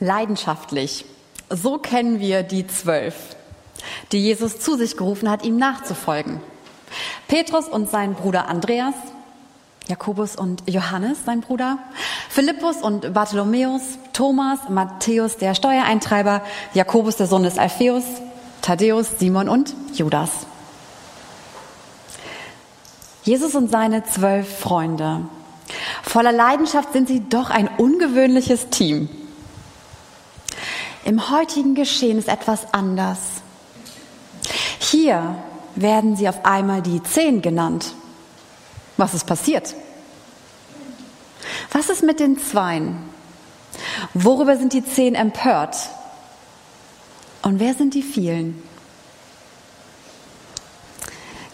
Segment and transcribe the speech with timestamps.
[0.00, 1.04] Leidenschaftlich.
[1.48, 3.14] So kennen wir die zwölf,
[4.12, 6.40] die Jesus zu sich gerufen hat, ihm nachzufolgen.
[7.28, 8.94] Petrus und sein Bruder Andreas,
[9.88, 11.78] Jakobus und Johannes, sein Bruder,
[12.28, 13.82] Philippus und Bartholomäus,
[14.12, 16.42] Thomas, Matthäus, der Steuereintreiber,
[16.74, 18.04] Jakobus, der Sohn des Alpheus,
[18.62, 20.30] Thaddäus, Simon und Judas.
[23.22, 25.22] Jesus und seine zwölf Freunde.
[26.02, 29.08] Voller Leidenschaft sind sie doch ein ungewöhnliches Team.
[31.06, 33.18] Im heutigen Geschehen ist etwas anders.
[34.80, 35.36] Hier
[35.76, 37.94] werden sie auf einmal die Zehn genannt.
[38.96, 39.76] Was ist passiert?
[41.70, 42.96] Was ist mit den Zweien?
[44.14, 45.76] Worüber sind die Zehn empört?
[47.42, 48.60] Und wer sind die vielen?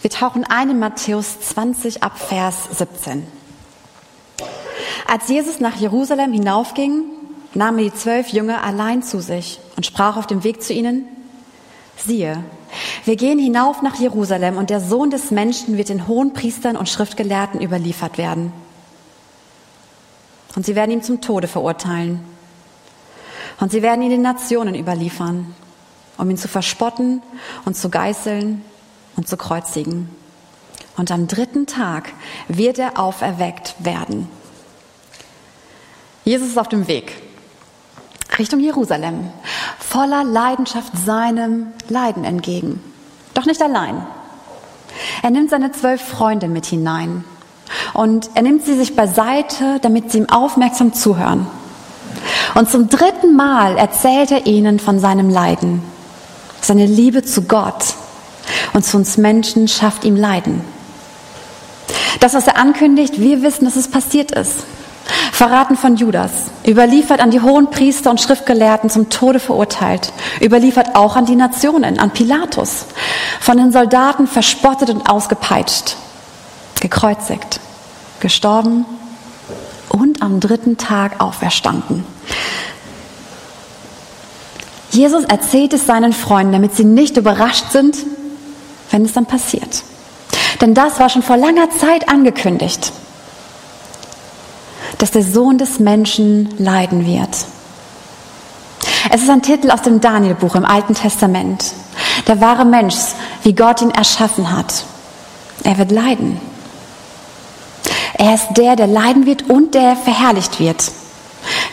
[0.01, 3.27] Wir tauchen ein in Matthäus 20 ab Vers 17.
[5.07, 7.12] Als Jesus nach Jerusalem hinaufging,
[7.55, 11.05] nahm er die zwölf Jünger allein zu sich und sprach auf dem Weg zu ihnen,
[11.97, 12.43] siehe,
[13.05, 16.89] wir gehen hinauf nach Jerusalem und der Sohn des Menschen wird den hohen Priestern und
[16.89, 18.51] Schriftgelehrten überliefert werden.
[20.55, 22.23] Und sie werden ihn zum Tode verurteilen.
[23.59, 25.53] Und sie werden ihn den Nationen überliefern,
[26.17, 27.21] um ihn zu verspotten
[27.65, 28.63] und zu geißeln
[29.15, 30.09] und zu kreuzigen.
[30.97, 32.11] Und am dritten Tag
[32.47, 34.27] wird er auferweckt werden.
[36.23, 37.13] Jesus ist auf dem Weg
[38.39, 39.29] Richtung Jerusalem,
[39.79, 42.81] voller Leidenschaft seinem Leiden entgegen.
[43.33, 44.05] Doch nicht allein.
[45.21, 47.23] Er nimmt seine zwölf Freunde mit hinein
[47.93, 51.47] und er nimmt sie sich beiseite, damit sie ihm aufmerksam zuhören.
[52.55, 55.81] Und zum dritten Mal erzählt er ihnen von seinem Leiden.
[56.61, 57.95] Seine Liebe zu Gott
[58.73, 60.61] und zu uns Menschen schafft ihm Leiden.
[62.19, 64.63] Das, was er ankündigt, wir wissen, dass es passiert ist.
[65.31, 66.31] Verraten von Judas,
[66.65, 71.99] überliefert an die hohen Priester und Schriftgelehrten zum Tode verurteilt, überliefert auch an die Nationen,
[71.99, 72.85] an Pilatus,
[73.39, 75.97] von den Soldaten verspottet und ausgepeitscht,
[76.79, 77.59] gekreuzigt,
[78.19, 78.85] gestorben
[79.89, 82.05] und am dritten Tag auferstanden.
[84.91, 87.97] Jesus erzählt es seinen Freunden, damit sie nicht überrascht sind,
[88.91, 89.83] wenn es dann passiert.
[90.61, 92.93] Denn das war schon vor langer Zeit angekündigt
[94.97, 97.29] dass der Sohn des Menschen leiden wird.
[99.11, 101.65] Es ist ein Titel aus dem Danielbuch im Alten Testament.
[102.27, 102.95] Der wahre Mensch,
[103.43, 104.85] wie Gott ihn erschaffen hat.
[105.63, 106.39] Er wird leiden.
[108.15, 110.91] Er ist der, der leiden wird und der verherrlicht wird.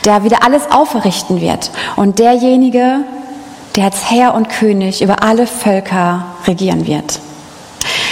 [0.04, 1.70] Der wieder alles aufrichten wird.
[1.96, 3.00] Und derjenige,
[3.76, 7.20] der als Herr und König über alle Völker regieren wird.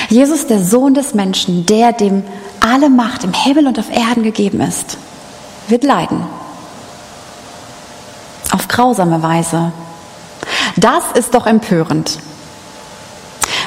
[0.09, 2.23] Jesus, der Sohn des Menschen, der dem
[2.61, 4.99] alle Macht im Himmel und auf Erden gegeben ist,
[5.69, 6.25] wird leiden.
[8.53, 9.73] Auf grausame Weise.
[10.77, 12.19] Das ist doch empörend.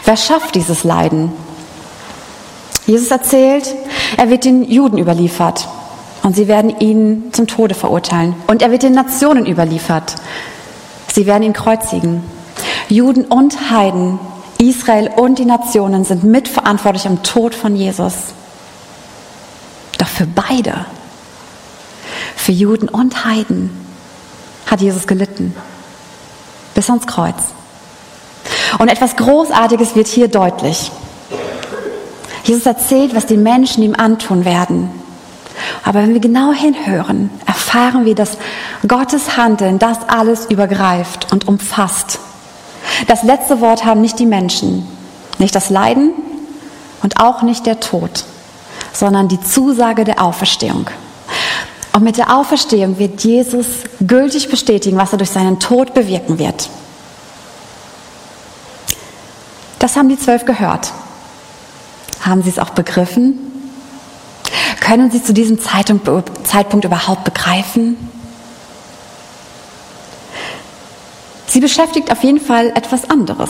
[0.05, 1.31] Wer schafft dieses Leiden?
[2.87, 3.73] Jesus erzählt,
[4.17, 5.67] er wird den Juden überliefert
[6.23, 8.35] und sie werden ihn zum Tode verurteilen.
[8.47, 10.15] Und er wird den Nationen überliefert.
[11.11, 12.23] Sie werden ihn kreuzigen.
[12.89, 14.19] Juden und Heiden,
[14.57, 18.13] Israel und die Nationen sind mitverantwortlich am Tod von Jesus.
[20.13, 20.85] Für beide,
[22.35, 23.69] für Juden und Heiden,
[24.65, 25.55] hat Jesus gelitten.
[26.75, 27.35] Bis ans Kreuz.
[28.79, 30.91] Und etwas Großartiges wird hier deutlich.
[32.43, 34.89] Jesus erzählt, was die Menschen ihm antun werden.
[35.83, 38.37] Aber wenn wir genau hinhören, erfahren wir, dass
[38.87, 42.19] Gottes Handeln das alles übergreift und umfasst.
[43.07, 44.85] Das letzte Wort haben nicht die Menschen,
[45.37, 46.11] nicht das Leiden
[47.01, 48.25] und auch nicht der Tod
[48.93, 50.87] sondern die Zusage der Auferstehung.
[51.93, 53.65] Und mit der Auferstehung wird Jesus
[53.99, 56.69] gültig bestätigen, was er durch seinen Tod bewirken wird.
[59.79, 60.91] Das haben die zwölf gehört.
[62.21, 63.39] Haben sie es auch begriffen?
[64.79, 67.97] Können sie zu diesem Zeitpunkt überhaupt begreifen?
[71.47, 73.49] Sie beschäftigt auf jeden Fall etwas anderes.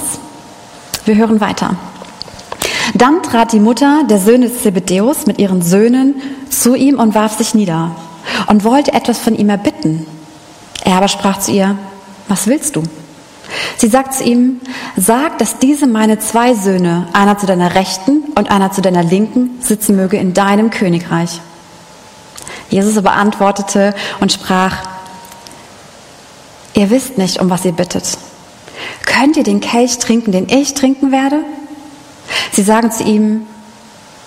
[1.05, 1.75] Wir hören weiter.
[2.93, 6.15] Dann trat die Mutter der Söhne des Zebedäus mit ihren Söhnen
[6.49, 7.95] zu ihm und warf sich nieder
[8.47, 10.05] und wollte etwas von ihm erbitten.
[10.83, 11.77] Er aber sprach zu ihr,
[12.27, 12.83] was willst du?
[13.77, 14.61] Sie sagt zu ihm,
[14.95, 19.59] sag, dass diese meine zwei Söhne, einer zu deiner Rechten und einer zu deiner Linken,
[19.61, 21.41] sitzen möge in deinem Königreich.
[22.69, 24.77] Jesus aber antwortete und sprach,
[26.73, 28.17] ihr wisst nicht, um was ihr bittet.
[29.05, 31.43] Könnt ihr den Kelch trinken, den ich trinken werde?
[32.51, 33.47] Sie sagen zu ihm,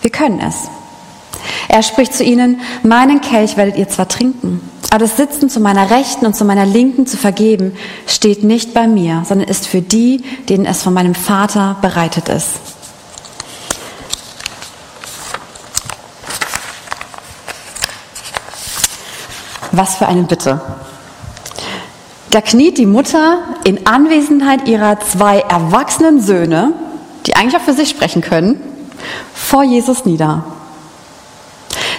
[0.01, 0.69] wir können es.
[1.69, 4.61] Er spricht zu ihnen, meinen Kelch werdet ihr zwar trinken,
[4.95, 7.77] Aber das Sitzen zu meiner Rechten und zu meiner Linken zu vergeben,
[8.07, 12.51] steht nicht bei mir, sondern ist für die, denen es von meinem Vater bereitet ist.
[19.73, 20.61] Was für eine Bitte.
[22.31, 26.73] Da kniet die Mutter in Anwesenheit ihrer zwei erwachsenen Söhne,
[27.27, 28.61] die eigentlich auch für sich sprechen können,
[29.35, 30.45] vor Jesus nieder.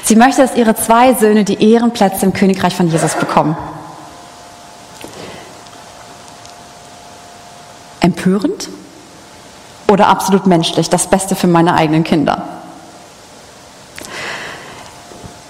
[0.03, 3.57] Sie möchte, dass ihre zwei Söhne die Ehrenplätze im Königreich von Jesus bekommen.
[8.01, 8.69] Empörend
[9.87, 12.47] oder absolut menschlich, das Beste für meine eigenen Kinder?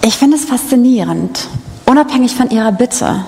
[0.02, 1.48] Ich finde es faszinierend,
[1.84, 3.24] unabhängig von ihrer Bitte,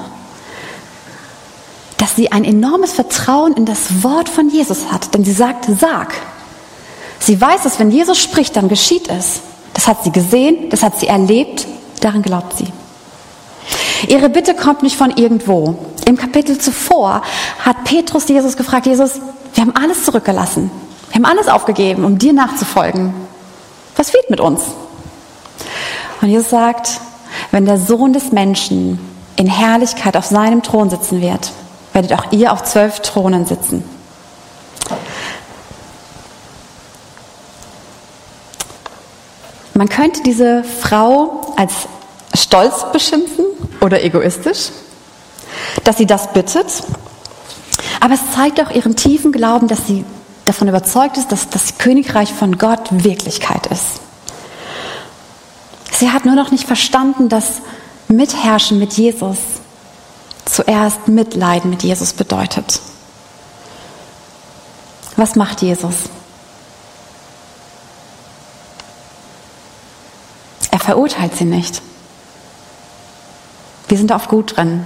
[1.99, 5.13] dass sie ein enormes Vertrauen in das Wort von Jesus hat.
[5.13, 6.15] Denn sie sagt, sag.
[7.21, 9.41] Sie weiß, dass wenn Jesus spricht, dann geschieht es.
[9.75, 11.67] Das hat sie gesehen, das hat sie erlebt,
[12.01, 12.73] daran glaubt sie.
[14.09, 15.77] Ihre Bitte kommt nicht von irgendwo.
[16.07, 17.23] Im Kapitel zuvor
[17.65, 19.21] hat Petrus Jesus gefragt, Jesus,
[19.55, 20.71] wir haben alles zurückgelassen.
[21.11, 23.13] Wir haben alles aufgegeben, um dir nachzufolgen.
[23.97, 24.63] Was fehlt mit uns?
[26.21, 27.01] Und Jesus sagt,
[27.51, 28.99] wenn der Sohn des Menschen
[29.37, 31.53] in Herrlichkeit auf seinem Thron sitzen wird,
[31.93, 33.85] werdet auch ihr auf zwölf Thronen sitzen.
[39.79, 41.73] Man könnte diese Frau als
[42.35, 43.45] stolz beschimpfen
[43.81, 44.71] oder egoistisch,
[45.85, 46.67] dass sie das bittet.
[48.01, 50.05] Aber es zeigt auch ihren tiefen Glauben, dass sie
[50.47, 54.01] davon überzeugt ist, dass das Königreich von Gott Wirklichkeit ist.
[55.93, 57.61] Sie hat nur noch nicht verstanden, dass
[58.09, 59.39] Mitherrschen mit Jesus
[60.45, 62.81] zuerst Mitleiden mit Jesus bedeutet.
[65.15, 65.95] Was macht Jesus?
[70.89, 71.83] Verurteilt sie nicht.
[73.89, 74.85] Wir sind auf gut drin.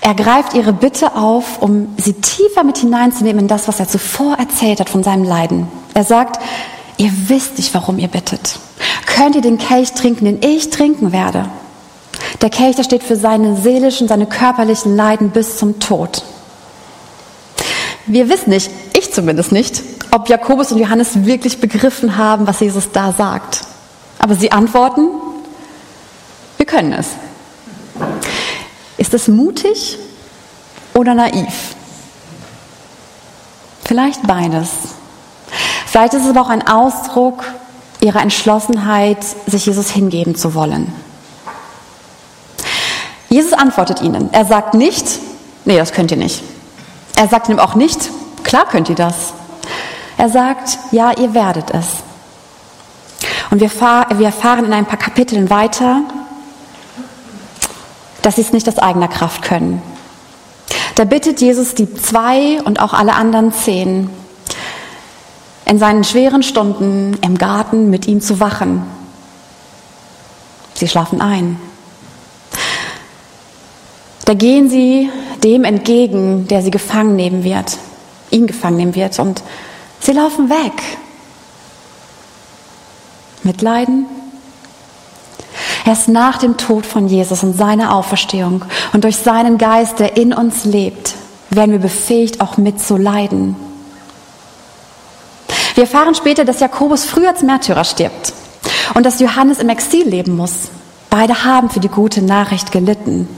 [0.00, 4.38] Er greift ihre Bitte auf, um sie tiefer mit hineinzunehmen in das, was er zuvor
[4.38, 5.68] erzählt hat von seinem Leiden.
[5.92, 6.40] Er sagt,
[6.96, 8.58] ihr wisst nicht, warum ihr bittet.
[9.04, 11.50] Könnt ihr den Kelch trinken, den ich trinken werde?
[12.40, 16.22] Der Kelch, der steht für seine seelischen, seine körperlichen Leiden bis zum Tod.
[18.06, 22.90] Wir wissen nicht, ich zumindest nicht, ob Jakobus und Johannes wirklich begriffen haben, was Jesus
[22.90, 23.66] da sagt.
[24.18, 25.08] Aber sie antworten,
[26.56, 27.08] wir können es.
[28.96, 29.98] Ist es mutig
[30.94, 31.74] oder naiv?
[33.84, 34.68] Vielleicht beides.
[35.86, 37.44] Vielleicht ist es aber auch ein Ausdruck
[38.00, 40.92] ihrer Entschlossenheit, sich Jesus hingeben zu wollen.
[43.28, 44.32] Jesus antwortet ihnen.
[44.32, 45.06] Er sagt nicht,
[45.64, 46.42] nee, das könnt ihr nicht.
[47.16, 48.10] Er sagt ihm auch nicht,
[48.42, 49.32] klar könnt ihr das.
[50.16, 52.03] Er sagt, ja, ihr werdet es.
[53.54, 56.00] Und wir, wir erfahren in ein paar Kapiteln weiter,
[58.20, 59.80] dass sie es nicht aus eigener Kraft können.
[60.96, 64.10] Da bittet Jesus die zwei und auch alle anderen zehn,
[65.66, 68.82] in seinen schweren Stunden im Garten mit ihm zu wachen.
[70.74, 71.56] Sie schlafen ein.
[74.24, 75.10] Da gehen sie
[75.44, 77.78] dem entgegen, der sie gefangen nehmen wird,
[78.32, 79.44] ihn gefangen nehmen wird, und
[80.00, 80.72] sie laufen weg.
[83.44, 84.06] Mitleiden?
[85.86, 90.32] Erst nach dem Tod von Jesus und seiner Auferstehung und durch seinen Geist, der in
[90.32, 91.14] uns lebt,
[91.50, 93.54] werden wir befähigt, auch mitzuleiden.
[95.74, 98.32] Wir erfahren später, dass Jakobus früher als Märtyrer stirbt
[98.94, 100.68] und dass Johannes im Exil leben muss.
[101.10, 103.28] Beide haben für die gute Nachricht gelitten.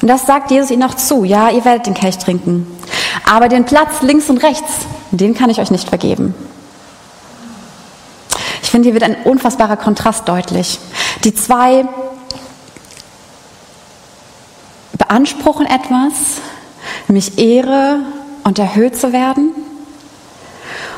[0.00, 1.24] Und das sagt Jesus ihnen auch zu.
[1.24, 2.66] Ja, ihr werdet den Kelch trinken.
[3.28, 6.34] Aber den Platz links und rechts, den kann ich euch nicht vergeben.
[8.68, 10.78] Ich finde, hier wird ein unfassbarer Kontrast deutlich.
[11.24, 11.86] Die zwei
[14.92, 16.12] beanspruchen etwas,
[17.08, 18.00] nämlich Ehre
[18.44, 19.52] und erhöht zu werden.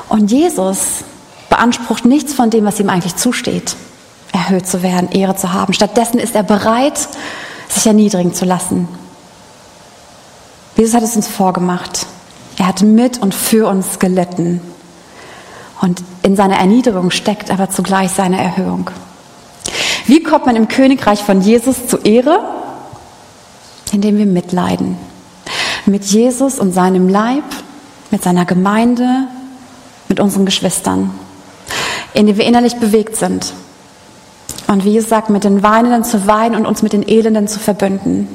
[0.09, 1.05] Und Jesus
[1.49, 3.77] beansprucht nichts von dem, was ihm eigentlich zusteht,
[4.33, 5.73] erhöht zu werden, Ehre zu haben.
[5.73, 6.99] Stattdessen ist er bereit,
[7.69, 8.89] sich erniedrigen zu lassen.
[10.75, 12.05] Jesus hat es uns vorgemacht.
[12.59, 14.61] Er hat mit und für uns gelitten.
[15.81, 18.91] Und in seiner Erniedrigung steckt aber zugleich seine Erhöhung.
[20.07, 22.41] Wie kommt man im Königreich von Jesus zu Ehre?
[23.93, 24.97] Indem wir mitleiden.
[25.87, 27.45] Mit Jesus und seinem Leib,
[28.11, 29.27] mit seiner Gemeinde,
[30.09, 31.11] mit unseren Geschwistern.
[32.13, 33.55] Indem wir innerlich bewegt sind.
[34.67, 37.59] Und wie Jesus sagt, mit den Weinenden zu weinen und uns mit den Elenden zu
[37.59, 38.29] verbünden.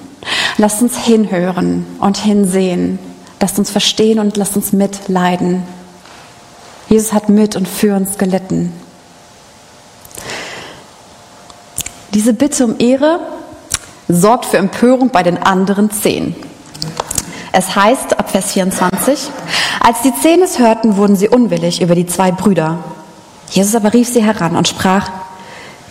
[0.57, 2.99] Lasst uns hinhören und hinsehen.
[3.39, 5.63] Lasst uns verstehen und lasst uns mitleiden.
[6.89, 8.71] Jesus hat mit und für uns gelitten.
[12.13, 13.19] Diese Bitte um Ehre
[14.07, 16.35] sorgt für Empörung bei den anderen zehn.
[17.51, 19.29] Es heißt ab Vers 24,
[19.79, 22.79] als die zehn es hörten, wurden sie unwillig über die zwei Brüder.
[23.49, 25.09] Jesus aber rief sie heran und sprach,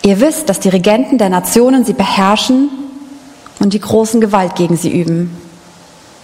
[0.02, 2.70] ihr wisst, dass die Regenten der Nationen sie beherrschen
[3.60, 5.36] und die großen Gewalt gegen sie üben.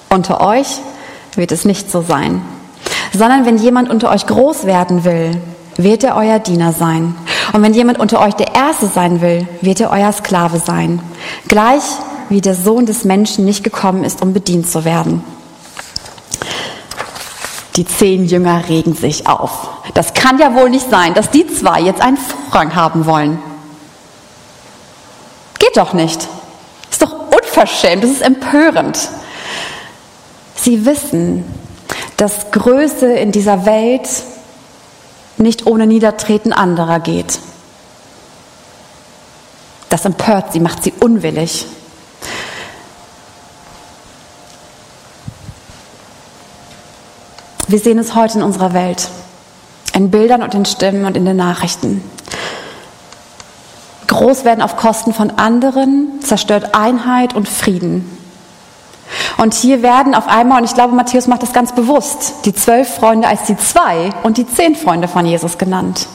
[0.08, 0.80] Unter euch
[1.36, 2.42] wird es nicht so sein,
[3.12, 5.40] sondern wenn jemand unter euch groß werden will,
[5.76, 7.14] wird er euer Diener sein.
[7.52, 11.00] Und wenn jemand unter euch der Erste sein will, wird er euer Sklave sein.
[11.48, 11.82] Gleich
[12.28, 15.24] wie der Sohn des Menschen nicht gekommen ist, um bedient zu werden.
[17.76, 19.68] Die zehn Jünger regen sich auf.
[19.94, 23.38] Das kann ja wohl nicht sein, dass die zwei jetzt einen Vorrang haben wollen.
[25.58, 26.26] Geht doch nicht.
[26.90, 28.98] Ist doch unverschämt, das ist empörend.
[30.56, 31.44] Sie wissen,
[32.20, 34.06] dass Größe in dieser Welt
[35.38, 37.38] nicht ohne Niedertreten anderer geht.
[39.88, 41.64] Das empört sie, macht sie unwillig.
[47.68, 49.08] Wir sehen es heute in unserer Welt,
[49.94, 52.02] in Bildern und in Stimmen und in den Nachrichten.
[54.08, 58.19] Groß werden auf Kosten von anderen, zerstört Einheit und Frieden.
[59.38, 62.94] Und hier werden auf einmal, und ich glaube, Matthäus macht das ganz bewusst, die zwölf
[62.94, 66.06] Freunde als die zwei und die zehn Freunde von Jesus genannt.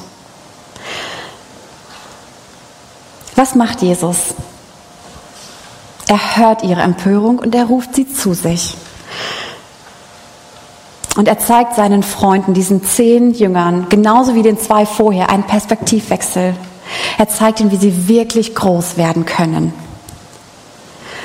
[3.36, 4.34] Was macht Jesus?
[6.08, 8.78] Er hört ihre Empörung und er ruft sie zu sich.
[11.18, 16.56] Und er zeigt seinen Freunden, diesen zehn Jüngern, genauso wie den zwei vorher, einen Perspektivwechsel.
[17.18, 19.74] Er zeigt ihnen, wie sie wirklich groß werden können.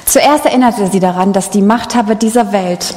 [0.05, 2.95] Zuerst erinnerte er sie daran, dass die Machthaber dieser Welt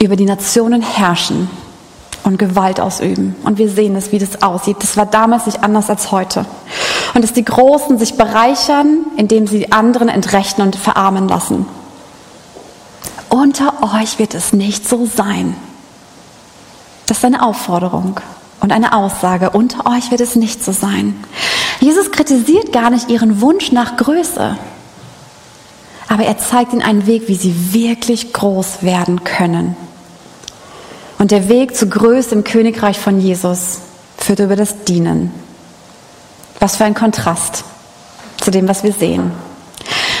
[0.00, 1.50] über die Nationen herrschen
[2.24, 3.36] und Gewalt ausüben.
[3.44, 4.76] Und wir sehen es, wie das aussieht.
[4.80, 6.44] Das war damals nicht anders als heute.
[7.14, 11.66] Und dass die Großen sich bereichern, indem sie die anderen entrechten und verarmen lassen.
[13.28, 15.54] Unter euch wird es nicht so sein.
[17.06, 18.20] Das ist eine Aufforderung
[18.60, 19.50] und eine Aussage.
[19.50, 21.24] Unter euch wird es nicht so sein.
[21.80, 24.56] Jesus kritisiert gar nicht ihren Wunsch nach Größe,
[26.08, 29.76] aber er zeigt ihnen einen Weg, wie sie wirklich groß werden können.
[31.18, 33.78] Und der Weg zu Größe im Königreich von Jesus
[34.18, 35.32] führt über das Dienen.
[36.58, 37.64] Was für ein Kontrast
[38.40, 39.32] zu dem, was wir sehen.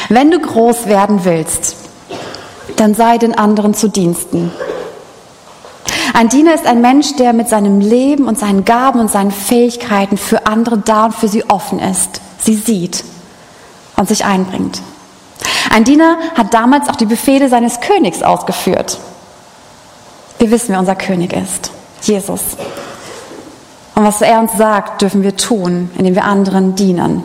[0.08, 1.76] Wenn du groß werden willst,
[2.76, 4.50] dann sei den anderen zu Diensten.
[6.14, 10.16] Ein Diener ist ein Mensch, der mit seinem Leben und seinen Gaben und seinen Fähigkeiten
[10.16, 13.04] für andere da und für sie offen ist, sie sieht
[13.96, 14.80] und sich einbringt.
[15.70, 18.98] Ein Diener hat damals auch die Befehle seines Königs ausgeführt.
[20.38, 21.70] Wir wissen, wer unser König ist,
[22.02, 22.40] Jesus.
[23.94, 27.22] Und was er uns sagt, dürfen wir tun, indem wir anderen dienen.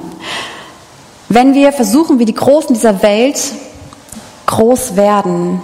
[1.29, 3.39] Wenn wir versuchen, wie die Großen dieser Welt
[4.45, 5.61] groß werden,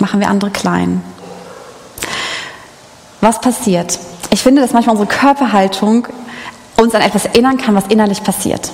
[0.00, 1.02] machen wir andere klein.
[3.26, 3.98] Was passiert?
[4.30, 6.06] Ich finde, dass manchmal unsere Körperhaltung
[6.80, 8.70] uns an etwas erinnern kann, was innerlich passiert.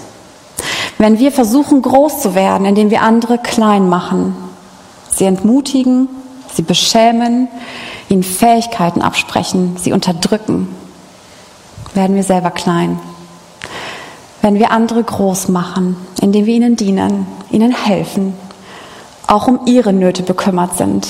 [0.98, 4.36] Wenn wir versuchen, groß zu werden, indem wir andere klein machen,
[5.08, 6.06] sie entmutigen,
[6.52, 7.48] sie beschämen,
[8.10, 10.68] ihnen Fähigkeiten absprechen, sie unterdrücken,
[11.94, 13.00] werden wir selber klein.
[14.42, 18.34] Wenn wir andere groß machen, indem wir ihnen dienen, ihnen helfen,
[19.26, 21.08] auch um ihre Nöte bekümmert sind,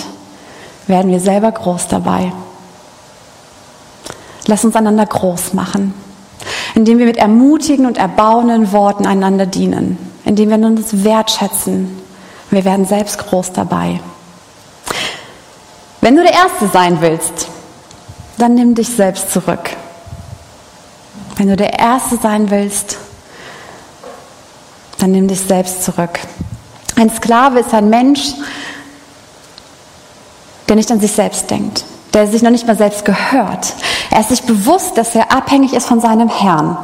[0.86, 2.30] werden wir selber groß dabei.
[4.46, 5.94] Lass uns einander groß machen,
[6.74, 11.96] indem wir mit ermutigen und erbauenden Worten einander dienen, indem wir uns wertschätzen.
[12.50, 14.00] Wir werden selbst groß dabei.
[16.00, 17.48] Wenn du der Erste sein willst,
[18.38, 19.70] dann nimm dich selbst zurück.
[21.36, 22.98] Wenn du der Erste sein willst,
[24.98, 26.18] dann nimm dich selbst zurück.
[26.96, 28.34] Ein Sklave ist ein Mensch,
[30.68, 31.84] der nicht an sich selbst denkt,
[32.14, 33.74] der sich noch nicht mal selbst gehört.
[34.12, 36.76] Er ist sich bewusst, dass er abhängig ist von seinem Herrn.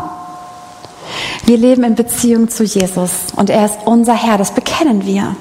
[1.44, 5.37] Wir leben in Beziehung zu Jesus und er ist unser Herr, das bekennen wir.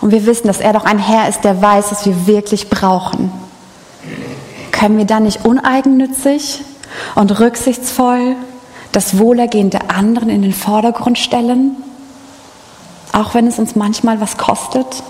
[0.00, 3.30] Und wir wissen, dass er doch ein Herr ist, der weiß, was wir wirklich brauchen.
[4.72, 6.64] Können wir dann nicht uneigennützig
[7.14, 8.34] und rücksichtsvoll
[8.90, 11.76] das Wohlergehen der anderen in den Vordergrund stellen?
[13.12, 15.04] Auch wenn es uns manchmal was kostet?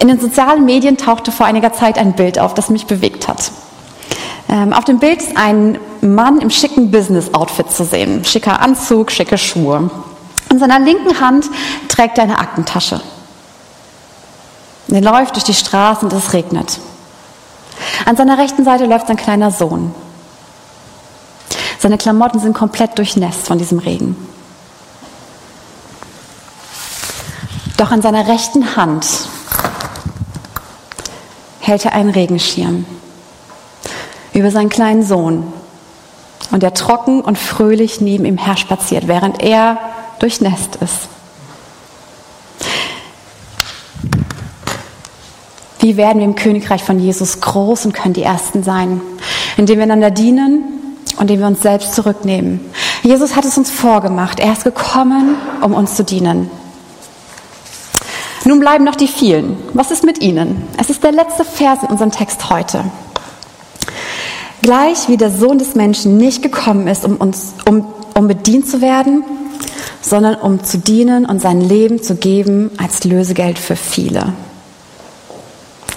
[0.00, 3.52] In den sozialen Medien tauchte vor einiger Zeit ein Bild auf, das mich bewegt hat.
[4.48, 8.24] Ähm, auf dem Bild ist ein Mann im schicken Business-Outfit zu sehen.
[8.24, 9.90] Schicker Anzug, schicke Schuhe.
[10.50, 11.44] In seiner linken Hand
[11.88, 13.02] trägt er eine Aktentasche.
[14.88, 16.80] Er läuft durch die Straße und es regnet.
[18.06, 19.94] An seiner rechten Seite läuft sein kleiner Sohn.
[21.78, 24.16] Seine Klamotten sind komplett durchnässt von diesem Regen.
[27.76, 29.06] Doch in seiner rechten Hand
[31.70, 32.84] hält er einen Regenschirm
[34.34, 35.52] über seinen kleinen Sohn
[36.50, 39.78] und der trocken und fröhlich neben ihm her spaziert, während er
[40.18, 41.08] durchnässt ist.
[45.78, 49.00] Wie werden wir im Königreich von Jesus groß und können die Ersten sein?
[49.56, 50.64] Indem wir einander dienen
[51.16, 52.60] und indem wir uns selbst zurücknehmen.
[53.02, 54.40] Jesus hat es uns vorgemacht.
[54.40, 56.50] Er ist gekommen, um uns zu dienen.
[58.50, 59.56] Nun bleiben noch die vielen.
[59.74, 60.64] Was ist mit ihnen?
[60.76, 62.82] Es ist der letzte Vers in unserem Text heute.
[64.60, 67.86] Gleich wie der Sohn des Menschen nicht gekommen ist, um, uns, um,
[68.18, 69.22] um bedient zu werden,
[70.02, 74.32] sondern um zu dienen und sein Leben zu geben als Lösegeld für viele.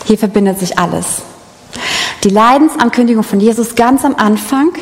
[0.06, 1.24] Hier verbindet sich alles.
[2.24, 4.74] Die Leidensankündigung von Jesus ganz am Anfang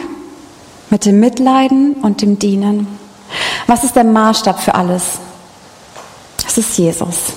[0.90, 2.86] mit dem Mitleiden und dem Dienen.
[3.66, 5.20] Was ist der Maßstab für alles?
[6.46, 7.32] Es ist Jesus.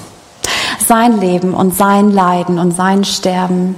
[0.86, 3.74] Sein Leben und sein Leiden und sein Sterben.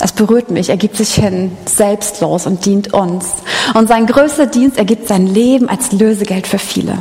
[0.00, 0.70] Es berührt mich.
[0.70, 3.26] Er gibt sich hin, selbstlos und dient uns.
[3.74, 6.98] Und sein größter Dienst, er gibt sein Leben als Lösegeld für viele.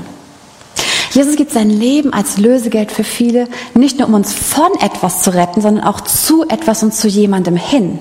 [1.12, 5.33] Jesus gibt sein Leben als Lösegeld für viele, nicht nur um uns von etwas zu
[5.33, 8.00] retten, sondern auch zu etwas und zu jemandem hin.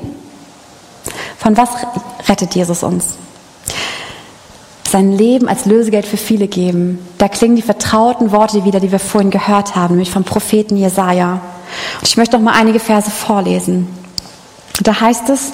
[1.39, 1.71] Von was
[2.29, 3.17] rettet Jesus uns?
[4.89, 7.01] Sein Leben als Lösegeld für viele geben.
[7.19, 11.41] Da klingen die vertrauten Worte wieder, die wir vorhin gehört haben, nämlich vom Propheten Jesaja.
[12.01, 13.89] Und ich möchte noch mal einige Verse vorlesen.
[14.83, 15.53] Da heißt es,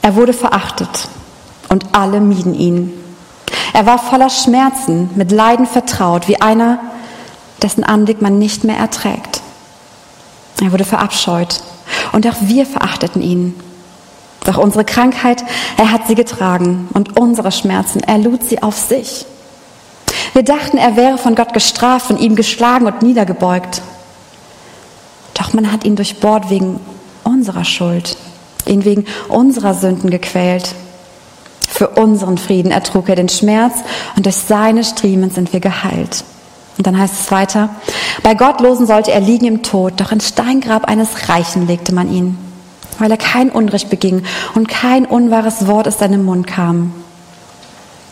[0.00, 1.08] er wurde verachtet
[1.68, 2.92] und alle mieden ihn.
[3.72, 6.78] Er war voller Schmerzen, mit Leiden vertraut, wie einer,
[7.62, 9.42] dessen Anblick man nicht mehr erträgt.
[10.62, 11.60] Er wurde verabscheut
[12.12, 13.54] und auch wir verachteten ihn.
[14.46, 15.44] Doch unsere Krankheit,
[15.76, 19.26] er hat sie getragen und unsere Schmerzen, er lud sie auf sich.
[20.34, 23.82] Wir dachten, er wäre von Gott gestraft, von ihm geschlagen und niedergebeugt.
[25.34, 26.78] Doch man hat ihn durchbohrt wegen
[27.24, 28.16] unserer Schuld,
[28.66, 30.74] ihn wegen unserer Sünden gequält.
[31.68, 33.74] Für unseren Frieden ertrug er den Schmerz
[34.14, 36.24] und durch seine Striemen sind wir geheilt.
[36.78, 37.70] Und dann heißt es weiter,
[38.22, 42.38] bei Gottlosen sollte er liegen im Tod, doch ins Steingrab eines Reichen legte man ihn,
[42.98, 44.22] weil er kein Unrecht beging
[44.54, 46.92] und kein unwahres Wort aus seinem Mund kam.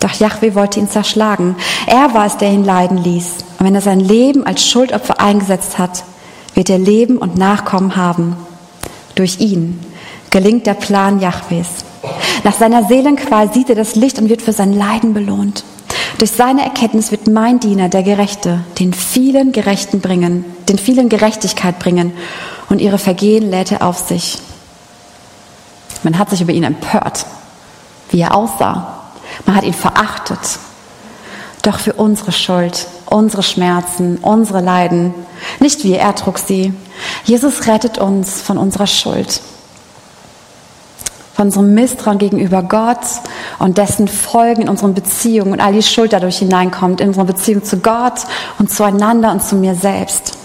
[0.01, 1.57] Doch Yahweh wollte ihn zerschlagen.
[1.87, 3.37] Er war es, der ihn leiden ließ.
[3.59, 6.05] Und wenn er sein Leben als Schuldopfer eingesetzt hat,
[6.55, 8.37] wird er Leben und Nachkommen haben.
[9.15, 9.81] Durch ihn
[10.31, 11.85] gelingt der Plan Jahwes.
[12.43, 15.65] Nach seiner Seelenqual sieht er das Licht und wird für sein Leiden belohnt.
[16.19, 21.79] Durch seine Erkenntnis wird mein Diener, der Gerechte, den vielen Gerechten bringen, den vielen Gerechtigkeit
[21.79, 22.13] bringen
[22.69, 24.39] und ihre Vergehen lädt er auf sich.
[26.05, 27.27] Man hat sich über ihn empört,
[28.11, 29.01] wie er aussah.
[29.47, 30.39] Man hat ihn verachtet.
[31.63, 35.15] Doch für unsere Schuld, unsere Schmerzen, unsere Leiden,
[35.61, 36.75] nicht wir, er trug sie.
[37.25, 39.41] Jesus rettet uns von unserer Schuld
[41.35, 43.05] von unserem Misstrauen gegenüber Gott
[43.59, 47.65] und dessen Folgen in unseren Beziehungen und all die Schuld dadurch hineinkommt, in unsere Beziehung
[47.65, 48.21] zu Gott
[48.59, 50.39] und zueinander und zu mir selbst.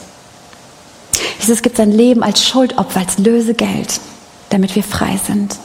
[1.39, 3.99] Jesus gibt sein Leben als Schuldopfer, als Lösegeld,
[4.49, 5.57] damit wir frei sind.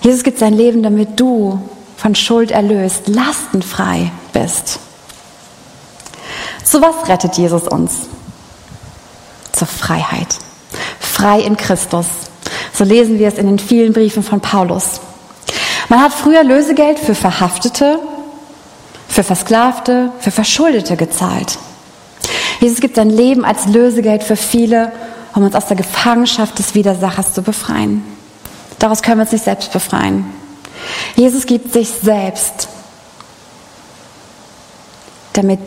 [0.00, 1.60] Jesus gibt sein Leben, damit du
[1.96, 4.78] von Schuld erlöst, lastenfrei bist.
[6.62, 7.92] Zu was rettet Jesus uns?
[9.52, 10.28] Zur Freiheit.
[10.98, 12.06] Frei in Christus.
[12.72, 15.00] So lesen wir es in den vielen Briefen von Paulus.
[15.88, 17.98] Man hat früher Lösegeld für Verhaftete,
[19.08, 21.58] für Versklavte, für Verschuldete gezahlt.
[22.60, 24.90] Jesus gibt sein Leben als Lösegeld für viele,
[25.34, 28.04] um uns aus der Gefangenschaft des Widersachers zu befreien.
[28.78, 30.26] Daraus können wir uns nicht selbst befreien.
[31.16, 32.68] Jesus gibt sich selbst,
[35.32, 35.60] damit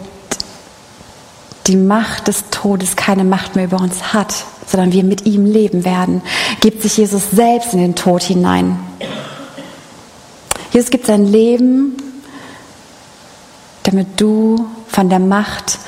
[1.68, 4.34] die Macht des Todes keine Macht mehr über uns hat
[4.68, 6.22] sondern wir mit ihm leben werden,
[6.60, 8.78] gibt sich Jesus selbst in den Tod hinein.
[10.72, 11.96] Jesus gibt sein Leben,
[13.84, 15.80] damit du von der Macht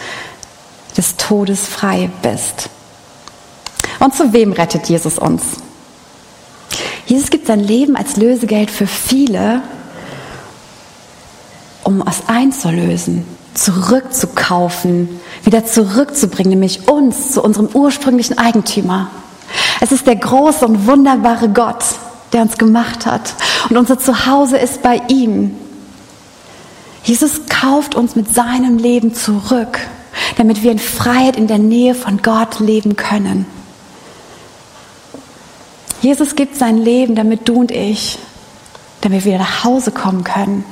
[0.98, 2.70] des Todes frei bist.
[4.00, 5.44] Und zu wem rettet Jesus uns?
[7.06, 9.62] Jesus gibt sein Leben als Lösegeld für viele,
[11.84, 15.10] um es einzulösen, zurückzukaufen,
[15.44, 19.10] wieder zurückzubringen, nämlich uns zu unserem ursprünglichen Eigentümer.
[19.82, 21.84] Es ist der große und wunderbare Gott,
[22.32, 23.34] der uns gemacht hat.
[23.70, 25.56] Und unser Zuhause ist bei ihm.
[27.04, 29.80] Jesus kauft uns mit seinem Leben zurück,
[30.38, 33.48] damit wir in Freiheit in der Nähe von Gott leben können.
[36.02, 38.20] Jesus gibt sein Leben, damit du und ich
[39.02, 40.64] damit wir wieder nach Hause kommen können.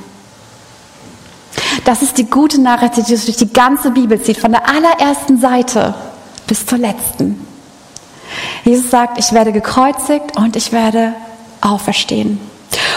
[1.84, 5.40] Das ist die gute Nachricht, die sich durch die ganze Bibel zieht, von der allerersten
[5.40, 5.94] Seite
[6.46, 7.46] bis zur letzten.
[8.64, 11.14] Jesus sagt, ich werde gekreuzigt und ich werde
[11.60, 12.40] auferstehen.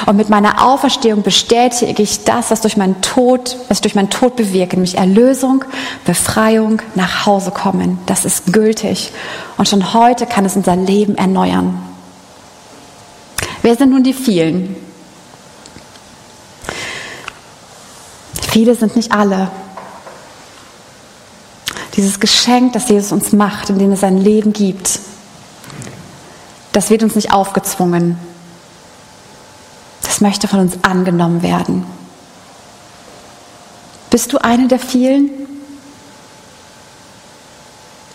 [0.06, 4.36] Und mit meiner Auferstehung bestätige ich das, was durch meinen Tod, was durch meinen Tod
[4.36, 5.64] bewirke, nämlich Erlösung,
[6.06, 8.00] Befreiung, nach Hause kommen.
[8.08, 9.12] Das ist gültig.
[9.58, 11.91] Und schon heute kann es unser Leben erneuern.
[13.62, 14.76] Wer sind nun die vielen?
[18.50, 19.52] Viele sind nicht alle.
[21.96, 25.00] Dieses Geschenk, das Jesus uns macht, in dem er sein Leben gibt,
[26.72, 28.18] das wird uns nicht aufgezwungen.
[30.02, 31.86] Das möchte von uns angenommen werden.
[34.10, 35.30] Bist du eine der vielen?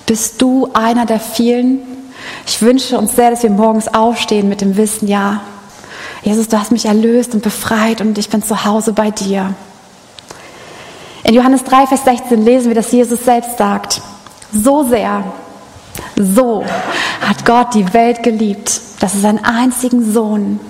[0.07, 1.96] Bist du einer der vielen?
[2.47, 5.41] Ich wünsche uns sehr, dass wir morgens aufstehen mit dem Wissen, ja,
[6.23, 9.55] Jesus, du hast mich erlöst und befreit und ich bin zu Hause bei dir.
[11.25, 14.01] In Johannes 3, Vers 16 lesen wir, dass Jesus selbst sagt,
[14.53, 15.25] so sehr,
[16.17, 16.65] so
[17.21, 20.61] hat Gott die Welt geliebt, dass es seinen einzigen Sohn,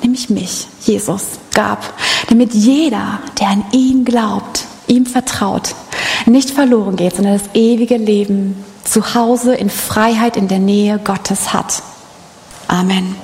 [0.00, 1.92] nämlich mich, Jesus, gab,
[2.28, 5.74] damit jeder, der an ihn glaubt, ihm vertraut,
[6.26, 11.52] nicht verloren geht, sondern das ewige Leben zu Hause in Freiheit in der Nähe Gottes
[11.52, 11.82] hat.
[12.68, 13.16] Amen.